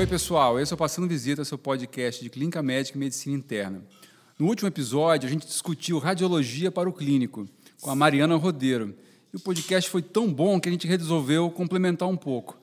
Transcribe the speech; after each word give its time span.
Oi, 0.00 0.06
pessoal. 0.06 0.58
Esse 0.58 0.72
é 0.72 0.74
o 0.74 0.78
Passando 0.78 1.06
Visita, 1.06 1.44
seu 1.44 1.58
podcast 1.58 2.24
de 2.24 2.30
Clínica 2.30 2.62
Médica 2.62 2.96
e 2.96 2.98
Medicina 2.98 3.36
Interna. 3.36 3.84
No 4.38 4.46
último 4.46 4.66
episódio, 4.66 5.28
a 5.28 5.30
gente 5.30 5.46
discutiu 5.46 5.98
radiologia 5.98 6.70
para 6.70 6.88
o 6.88 6.92
clínico, 6.92 7.46
com 7.82 7.90
a 7.90 7.94
Mariana 7.94 8.34
Rodeiro. 8.36 8.94
E 9.30 9.36
o 9.36 9.40
podcast 9.40 9.90
foi 9.90 10.00
tão 10.00 10.32
bom 10.32 10.58
que 10.58 10.70
a 10.70 10.72
gente 10.72 10.86
resolveu 10.86 11.50
complementar 11.50 12.08
um 12.08 12.16
pouco. 12.16 12.58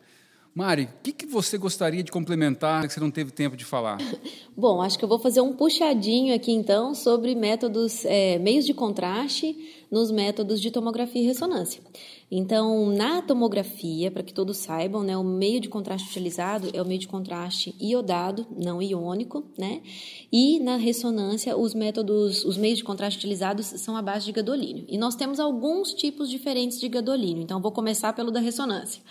Mari, 0.57 0.85
o 0.85 1.03
que, 1.03 1.11
que, 1.11 1.27
você 1.27 1.55
gostaria 1.59 2.01
de 2.01 2.11
complementar 2.11 2.87
que 2.87 2.91
você 2.91 2.99
não 2.99 3.11
teve 3.11 3.29
tempo 3.29 3.55
de 3.55 3.63
falar? 3.63 3.99
Bom, 4.57 4.81
acho 4.81 4.97
que 4.97 5.05
eu 5.05 5.09
vou 5.09 5.19
fazer 5.19 5.39
um 5.39 5.53
puxadinho 5.53 6.33
aqui 6.33 6.51
então 6.51 6.95
sobre 6.95 7.35
métodos, 7.35 8.03
é, 8.05 8.39
meios 8.39 8.65
de 8.65 8.73
contraste 8.73 9.55
nos 9.91 10.09
métodos 10.09 10.59
de 10.59 10.71
tomografia 10.71 11.21
e 11.21 11.27
ressonância. 11.27 11.83
Então, 12.29 12.87
na 12.87 13.21
tomografia, 13.21 14.11
para 14.11 14.21
que 14.21 14.33
todos 14.33 14.57
saibam, 14.57 15.01
né, 15.01 15.15
o 15.15 15.23
meio 15.23 15.61
de 15.61 15.69
contraste 15.69 16.09
utilizado 16.09 16.69
é 16.73 16.81
o 16.81 16.85
meio 16.85 16.99
de 16.99 17.07
contraste 17.07 17.73
iodado, 17.79 18.45
não 18.53 18.81
iônico, 18.81 19.45
né? 19.57 19.81
E 20.29 20.59
na 20.59 20.75
ressonância, 20.75 21.57
os 21.57 21.73
métodos, 21.73 22.43
os 22.43 22.57
meios 22.57 22.79
de 22.79 22.83
contraste 22.83 23.17
utilizados 23.17 23.65
são 23.65 23.95
a 23.95 24.01
base 24.01 24.25
de 24.25 24.33
gadolínio. 24.33 24.83
E 24.89 24.97
nós 24.97 25.15
temos 25.15 25.39
alguns 25.39 25.93
tipos 25.93 26.29
diferentes 26.29 26.81
de 26.81 26.89
gadolínio. 26.89 27.43
Então, 27.43 27.61
vou 27.61 27.71
começar 27.71 28.11
pelo 28.11 28.29
da 28.29 28.41
ressonância. 28.41 29.01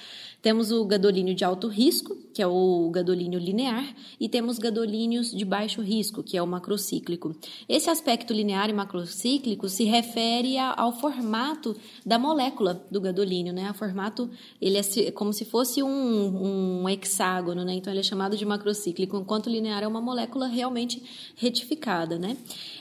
Temos 0.42 0.70
o 0.70 0.84
gadolínio 0.84 1.34
de 1.34 1.44
alto 1.44 1.66
risco, 1.66 2.16
que 2.32 2.40
é 2.40 2.46
o 2.46 2.88
gadolínio 2.90 3.36
linear, 3.38 3.96
e 4.20 4.28
temos 4.28 4.58
gadolínios 4.58 5.32
de 5.32 5.44
baixo 5.44 5.80
risco, 5.80 6.22
que 6.22 6.36
é 6.36 6.42
o 6.42 6.46
macrocíclico. 6.46 7.34
Esse 7.68 7.90
aspecto 7.90 8.32
linear 8.32 8.70
e 8.70 8.72
macrocíclico 8.72 9.68
se 9.68 9.84
refere 9.84 10.56
ao 10.58 10.92
formato 10.92 11.74
da 12.04 12.18
molécula 12.18 12.86
do 12.90 13.00
gadolínio, 13.06 13.52
né? 13.52 13.70
O 13.70 13.74
formato, 13.74 14.30
ele 14.60 14.78
é 14.78 15.10
como 15.10 15.32
se 15.32 15.44
fosse 15.44 15.82
um, 15.82 16.82
um 16.82 16.88
hexágono, 16.88 17.64
né? 17.64 17.74
Então 17.74 17.92
ele 17.92 18.00
é 18.00 18.02
chamado 18.02 18.36
de 18.36 18.44
macrocíclico, 18.44 19.16
enquanto 19.16 19.48
linear 19.48 19.82
é 19.82 19.86
uma 19.86 20.00
molécula 20.00 20.46
realmente 20.46 21.02
retificada, 21.36 22.18
né? 22.18 22.36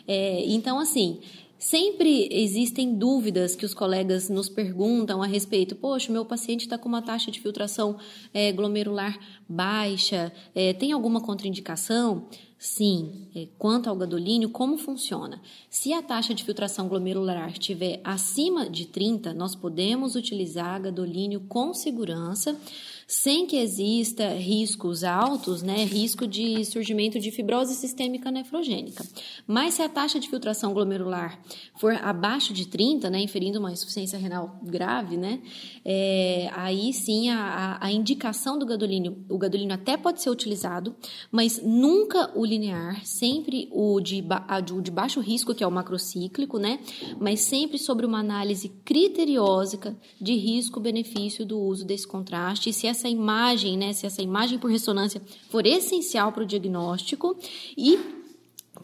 É, 0.08 0.44
então, 0.46 0.80
assim, 0.80 1.20
Sempre 1.58 2.28
existem 2.32 2.94
dúvidas 2.94 3.56
que 3.56 3.66
os 3.66 3.74
colegas 3.74 4.30
nos 4.30 4.50
perguntam 4.50 5.24
a 5.24 5.26
respeito. 5.26 5.74
Poxa, 5.74 6.12
meu 6.12 6.26
paciente 6.26 6.62
está 6.62 6.78
com 6.78 6.88
uma 6.88 7.02
taxa 7.02 7.32
de 7.32 7.40
filtração 7.40 7.98
é, 8.34 8.52
glomerular 8.52 9.18
baixa, 9.48 10.32
é, 10.54 10.74
tem 10.74 10.92
alguma 10.92 11.22
contraindicação? 11.22 12.28
Sim. 12.66 13.28
É, 13.36 13.48
quanto 13.60 13.88
ao 13.88 13.96
gadolínio, 13.96 14.50
como 14.50 14.76
funciona? 14.76 15.40
Se 15.70 15.94
a 15.94 16.02
taxa 16.02 16.34
de 16.34 16.44
filtração 16.44 16.88
glomerular 16.88 17.52
estiver 17.52 18.02
acima 18.04 18.68
de 18.68 18.88
30, 18.88 19.36
nós 19.36 19.54
podemos 19.54 20.16
utilizar 20.16 20.82
gadolínio 20.82 21.42
com 21.42 21.76
segurança 21.76 22.58
sem 23.08 23.46
que 23.46 23.58
exista 23.58 24.30
riscos 24.30 25.04
altos, 25.04 25.62
né, 25.62 25.84
risco 25.84 26.28
de 26.28 26.66
surgimento 26.66 27.20
de 27.20 27.30
fibrose 27.30 27.76
sistêmica 27.76 28.32
nefrogênica. 28.32 29.06
Mas 29.46 29.76
se 29.76 29.84
a 29.84 29.90
taxa 29.90 30.20
de 30.20 30.28
filtração 30.28 30.74
glomerular 30.74 31.40
for 31.80 31.94
abaixo 31.94 32.52
de 32.52 32.68
30, 32.68 33.10
né, 33.12 33.20
inferindo 33.20 33.60
uma 33.60 33.72
insuficiência 33.72 34.18
renal 34.18 34.60
grave, 34.64 35.18
né, 35.18 35.40
é, 35.84 36.50
aí 36.54 36.92
sim 36.94 37.30
a, 37.30 37.78
a, 37.80 37.92
indicação 37.92 38.58
do 38.58 38.66
gadolínio, 38.66 39.24
o 39.30 39.38
gadolínio 39.38 39.76
até 39.76 39.96
pode 39.96 40.22
ser 40.22 40.32
utilizado, 40.32 40.96
mas 41.32 41.62
nunca 41.62 42.32
o 42.36 42.44
linear, 42.44 43.06
sempre 43.06 43.70
o 43.72 44.02
de, 44.02 44.24
o 44.74 44.82
de 44.82 44.90
baixo 44.90 45.20
risco, 45.20 45.54
que 45.54 45.64
é 45.64 45.68
o 45.68 45.72
macrocíclico, 45.72 46.58
né, 46.58 46.80
mas 47.20 47.42
sempre 47.42 47.78
sobre 47.78 48.06
uma 48.06 48.20
análise 48.20 48.70
criteriósica 48.84 49.96
de 50.20 50.34
risco-benefício 50.34 51.46
do 51.46 51.60
uso 51.60 51.86
desse 51.86 52.08
contraste, 52.08 52.72
e 52.72 52.74
se 52.74 52.88
essa 52.96 53.10
imagem, 53.10 53.78
né, 53.78 53.94
se 53.94 54.06
essa 54.06 54.22
imagem 54.22 54.58
por 54.58 54.72
ressonância 54.72 55.22
for 55.50 55.66
essencial 55.66 56.32
para 56.32 56.44
o 56.44 56.46
diagnóstico 56.46 57.38
e 57.78 58.25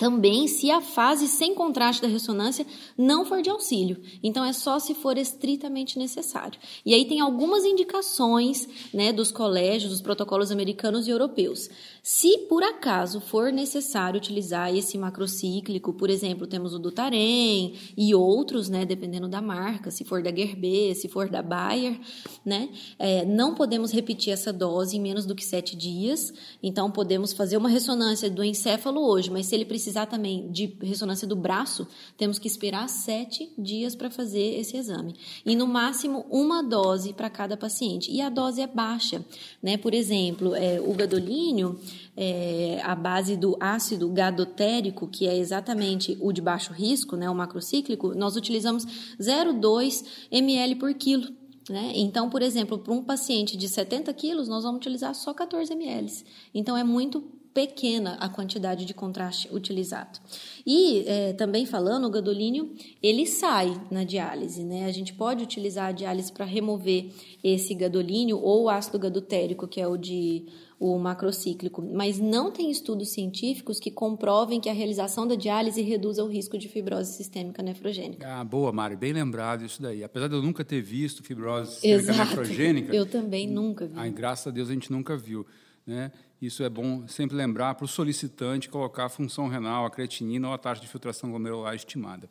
também 0.02 0.48
se 0.48 0.72
a 0.72 0.82
fase 0.82 1.28
sem 1.28 1.54
contraste 1.54 2.02
da 2.02 2.08
ressonância 2.08 2.66
não 2.98 3.24
for 3.24 3.40
de 3.44 3.52
auxílio. 3.52 4.02
Então 4.24 4.44
é 4.44 4.52
só 4.52 4.80
se 4.80 4.96
for 4.96 5.16
estritamente 5.16 6.00
necessário. 6.00 6.60
E 6.84 6.96
aí 6.96 7.06
tem 7.06 7.20
algumas 7.20 7.64
indicações, 7.66 8.68
né, 8.92 9.14
dos 9.14 9.32
colégios, 9.32 9.92
dos 9.92 10.02
protocolos 10.02 10.50
americanos 10.50 11.08
e 11.08 11.12
europeus. 11.12 11.70
Se 12.02 12.36
por 12.50 12.64
acaso 12.64 13.22
for 13.22 13.54
necessário 13.54 14.18
utilizar 14.18 14.76
esse 14.76 14.98
macrocíclico, 14.98 15.94
por 15.94 16.10
exemplo, 16.10 16.48
temos 16.48 16.74
o 16.74 16.80
Dutarém 16.80 17.76
e 17.96 18.16
outros, 18.16 18.70
né, 18.70 18.84
dependendo 18.84 19.28
da 19.28 19.40
marca, 19.40 19.92
se 19.92 20.04
for 20.04 20.24
da 20.24 20.36
Gerber, 20.36 20.96
se 20.96 21.08
for 21.08 21.30
da 21.30 21.44
Bayer, 21.44 22.00
né, 22.44 22.70
é, 22.98 23.24
não 23.24 23.54
podemos 23.54 23.92
repetir 23.92 24.34
essa 24.34 24.52
dose 24.52 24.98
em 24.98 25.00
menos 25.00 25.28
do 25.28 25.36
que 25.36 25.46
sete 25.46 25.76
dias. 25.76 26.34
Então 26.64 26.90
podemos 26.90 27.34
fazer 27.34 27.56
uma 27.56 27.70
ressonância 27.70 28.32
do 28.32 28.44
encéfalo 28.44 29.00
hoje, 29.08 29.30
mas 29.30 29.46
se 29.46 29.54
ele 29.54 29.66
precisar 29.66 29.91
também 30.08 30.52
de 30.52 30.78
ressonância 30.82 31.28
do 31.28 31.36
braço, 31.36 31.88
temos 32.18 32.40
que 32.40 32.48
esperar 32.48 32.88
sete 32.88 33.52
dias 33.58 33.96
para 33.96 34.10
fazer 34.10 34.60
esse 34.60 34.78
exame. 34.78 35.16
E 35.46 35.56
no 35.56 35.68
máximo 35.68 36.26
uma 36.30 36.64
dose 36.64 37.14
para 37.14 37.30
cada 37.30 37.58
paciente. 37.58 38.12
E 38.12 38.22
a 38.22 38.30
dose 38.30 38.62
é 38.62 38.68
baixa, 38.68 39.24
né? 39.62 39.78
Por 39.78 39.94
exemplo, 39.94 40.56
é, 40.56 40.80
o 40.80 40.94
gadolínio 40.94 41.80
é, 42.16 42.80
a 42.84 42.96
base 42.96 43.38
do 43.38 43.56
ácido 43.60 44.10
gadotérico, 44.10 45.08
que 45.08 45.28
é 45.28 45.38
exatamente 45.38 46.18
o 46.20 46.32
de 46.32 46.42
baixo 46.42 46.74
risco, 46.74 47.16
né, 47.16 47.30
o 47.30 47.36
macrocíclico, 47.36 48.14
nós 48.14 48.36
utilizamos 48.36 48.86
0,2 49.20 50.04
ml 50.32 50.76
por 50.76 50.94
quilo. 50.94 51.30
Né? 51.70 51.94
Então, 51.96 52.30
por 52.30 52.42
exemplo, 52.42 52.80
para 52.80 52.94
um 52.94 53.04
paciente 53.04 53.56
de 53.56 53.68
70 53.68 54.14
quilos, 54.14 54.48
nós 54.48 54.64
vamos 54.64 54.78
utilizar 54.78 55.14
só 55.16 55.34
14 55.34 55.72
ml. 55.74 56.12
Então, 56.54 56.76
é 56.76 56.84
muito 56.84 57.24
pequena 57.54 58.16
a 58.16 58.30
quantidade 58.30 58.86
de 58.86 58.94
contraste 58.94 59.54
utilizado. 59.54 60.20
E 60.66 61.04
é, 61.06 61.34
também 61.34 61.66
falando, 61.66 62.06
o 62.06 62.10
gadolínio 62.10 62.74
ele 63.02 63.26
sai 63.26 63.80
na 63.90 64.04
diálise, 64.04 64.64
né? 64.64 64.86
A 64.86 64.92
gente 64.92 65.14
pode 65.14 65.44
utilizar 65.44 65.90
a 65.90 65.92
diálise 65.92 66.32
para 66.32 66.46
remover 66.46 67.10
esse 67.44 67.74
gadolínio 67.74 68.40
ou 68.40 68.64
o 68.64 68.70
ácido 68.70 69.00
gadotérico, 69.00 69.68
que 69.68 69.82
é 69.82 69.88
o 69.88 69.98
de 69.98 70.46
o 70.82 70.98
macrocíclico, 70.98 71.80
mas 71.80 72.18
não 72.18 72.52
tem 72.52 72.72
estudos 72.72 73.10
científicos 73.10 73.80
que 73.80 73.92
comprovem 73.92 74.60
que 74.60 74.68
a 74.68 74.74
realização 74.74 75.28
da 75.28 75.36
diálise 75.36 75.80
reduza 75.84 76.24
o 76.24 76.28
risco 76.28 76.58
de 76.58 76.68
fibrose 76.68 77.14
sistêmica 77.14 77.62
nefrogênica. 77.62 78.28
Ah, 78.28 78.44
boa, 78.44 78.72
Mari, 78.72 78.96
bem 78.96 79.14
lembrado 79.14 79.64
isso 79.64 79.80
daí. 79.80 80.04
Apesar 80.04 80.28
de 80.28 80.34
eu 80.34 80.42
nunca 80.42 80.66
ter 80.66 80.82
visto 80.82 81.22
fibrose 81.22 81.74
sistêmica 81.74 82.12
Exato. 82.12 82.30
nefrogênica, 82.32 82.96
eu 82.96 83.06
também 83.06 83.48
nunca 83.48 83.86
vi. 83.86 83.94
Ai, 83.96 84.10
graças 84.10 84.48
a 84.48 84.50
Deus 84.50 84.70
a 84.70 84.74
gente 84.74 84.92
nunca 84.92 85.16
viu, 85.16 85.46
né? 85.86 86.12
Isso 86.42 86.64
é 86.64 86.70
bom 86.70 87.08
sempre 87.08 87.36
lembrar 87.36 87.76
para 87.76 87.86
o 87.86 87.88
solicitante 87.88 88.70
colocar 88.70 89.06
a 89.06 89.10
função 89.10 89.48
renal, 89.48 89.86
a 89.86 89.92
creatinina 89.92 90.48
ou 90.48 90.54
a 90.54 90.58
taxa 90.58 90.82
de 90.82 90.88
filtração 90.88 91.30
glomerular 91.30 91.76
estimada. 91.76 92.28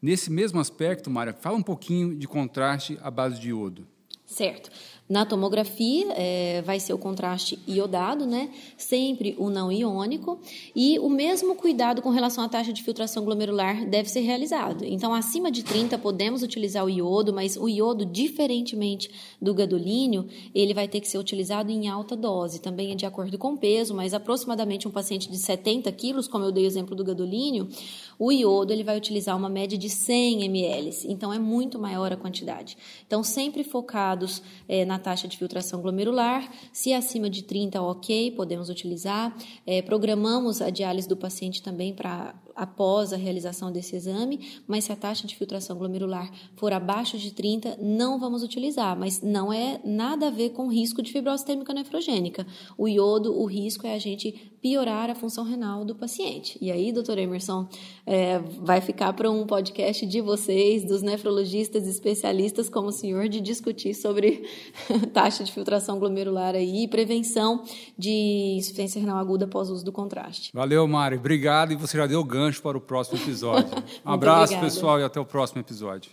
Nesse 0.00 0.30
mesmo 0.30 0.58
aspecto, 0.58 1.08
Mari, 1.08 1.32
fala 1.32 1.56
um 1.56 1.62
pouquinho 1.62 2.16
de 2.16 2.26
contraste 2.26 2.98
à 3.02 3.10
base 3.10 3.40
de 3.40 3.50
iodo. 3.50 3.86
Certo. 4.26 4.70
Na 5.12 5.26
tomografia, 5.26 6.06
é, 6.16 6.62
vai 6.62 6.80
ser 6.80 6.94
o 6.94 6.98
contraste 6.98 7.58
iodado, 7.68 8.24
né? 8.24 8.48
Sempre 8.78 9.36
o 9.38 9.50
não 9.50 9.70
iônico. 9.70 10.40
E 10.74 10.98
o 11.00 11.10
mesmo 11.10 11.54
cuidado 11.54 12.00
com 12.00 12.08
relação 12.08 12.42
à 12.42 12.48
taxa 12.48 12.72
de 12.72 12.82
filtração 12.82 13.22
glomerular 13.22 13.84
deve 13.86 14.08
ser 14.08 14.20
realizado. 14.20 14.86
Então, 14.86 15.12
acima 15.12 15.50
de 15.50 15.62
30, 15.64 15.98
podemos 15.98 16.42
utilizar 16.42 16.82
o 16.82 16.88
iodo, 16.88 17.30
mas 17.30 17.58
o 17.58 17.68
iodo, 17.68 18.06
diferentemente 18.06 19.10
do 19.38 19.52
gadolínio, 19.52 20.26
ele 20.54 20.72
vai 20.72 20.88
ter 20.88 21.00
que 21.00 21.08
ser 21.08 21.18
utilizado 21.18 21.70
em 21.70 21.88
alta 21.88 22.16
dose. 22.16 22.58
Também 22.58 22.92
é 22.92 22.94
de 22.94 23.04
acordo 23.04 23.36
com 23.36 23.52
o 23.52 23.58
peso, 23.58 23.92
mas 23.92 24.14
aproximadamente 24.14 24.88
um 24.88 24.90
paciente 24.90 25.30
de 25.30 25.36
70 25.36 25.92
quilos, 25.92 26.26
como 26.26 26.46
eu 26.46 26.52
dei 26.52 26.64
o 26.64 26.66
exemplo 26.66 26.96
do 26.96 27.04
gadolínio, 27.04 27.68
o 28.18 28.32
iodo 28.32 28.72
ele 28.72 28.84
vai 28.84 28.96
utilizar 28.96 29.36
uma 29.36 29.48
média 29.48 29.76
de 29.76 29.90
100 29.90 30.44
ml, 30.44 30.90
então 31.06 31.34
é 31.34 31.38
muito 31.38 31.78
maior 31.78 32.12
a 32.12 32.16
quantidade. 32.16 32.78
Então, 33.06 33.22
sempre 33.22 33.64
focados 34.22 34.42
é, 34.68 34.84
na 34.84 34.98
taxa 34.98 35.26
de 35.26 35.36
filtração 35.36 35.80
glomerular, 35.80 36.48
se 36.72 36.92
acima 36.92 37.28
de 37.28 37.42
30, 37.42 37.82
ok, 37.82 38.30
podemos 38.32 38.68
utilizar. 38.68 39.36
É, 39.66 39.82
programamos 39.82 40.62
a 40.62 40.70
diálise 40.70 41.08
do 41.08 41.16
paciente 41.16 41.62
também 41.62 41.92
para 41.94 42.34
após 42.54 43.12
a 43.12 43.16
realização 43.16 43.72
desse 43.72 43.96
exame, 43.96 44.60
mas 44.66 44.84
se 44.84 44.92
a 44.92 44.96
taxa 44.96 45.26
de 45.26 45.36
filtração 45.36 45.76
glomerular 45.76 46.30
for 46.56 46.72
abaixo 46.72 47.18
de 47.18 47.32
30, 47.32 47.78
não 47.80 48.18
vamos 48.18 48.42
utilizar, 48.42 48.98
mas 48.98 49.22
não 49.22 49.52
é 49.52 49.80
nada 49.84 50.28
a 50.28 50.30
ver 50.30 50.50
com 50.50 50.68
risco 50.68 51.02
de 51.02 51.12
fibrose 51.12 51.44
térmica 51.44 51.72
nefrogênica. 51.72 52.46
O 52.76 52.88
iodo, 52.88 53.38
o 53.38 53.44
risco 53.44 53.86
é 53.86 53.94
a 53.94 53.98
gente 53.98 54.52
piorar 54.62 55.10
a 55.10 55.14
função 55.14 55.42
renal 55.44 55.84
do 55.84 55.92
paciente. 55.92 56.56
E 56.60 56.70
aí, 56.70 56.92
doutor 56.92 57.18
Emerson, 57.18 57.68
é, 58.06 58.38
vai 58.38 58.80
ficar 58.80 59.12
para 59.12 59.28
um 59.28 59.44
podcast 59.44 60.06
de 60.06 60.20
vocês, 60.20 60.84
dos 60.84 61.02
nefrologistas 61.02 61.88
especialistas 61.88 62.68
como 62.68 62.88
o 62.88 62.92
senhor, 62.92 63.28
de 63.28 63.40
discutir 63.40 63.92
sobre 63.92 64.48
taxa 65.12 65.42
de 65.42 65.50
filtração 65.50 65.98
glomerular 65.98 66.54
aí 66.54 66.84
e 66.84 66.88
prevenção 66.88 67.64
de 67.98 68.54
insuficiência 68.56 69.00
renal 69.00 69.18
aguda 69.18 69.46
após 69.46 69.68
o 69.68 69.72
uso 69.74 69.84
do 69.84 69.90
contraste. 69.90 70.50
Valeu, 70.54 70.86
Mari. 70.86 71.16
Obrigado. 71.16 71.72
E 71.72 71.76
você 71.76 71.96
já 71.98 72.06
deu 72.06 72.22
ganho 72.22 72.41
gancho 72.42 72.62
para 72.62 72.76
o 72.76 72.80
próximo 72.80 73.18
episódio. 73.18 73.70
Um 74.04 74.12
abraço, 74.12 74.58
pessoal, 74.58 74.98
e 74.98 75.04
até 75.04 75.20
o 75.20 75.24
próximo 75.24 75.60
episódio. 75.60 76.10